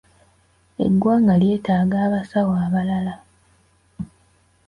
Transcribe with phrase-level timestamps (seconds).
[0.85, 3.13] Eggwanga lyeetaaga abasawo abalala.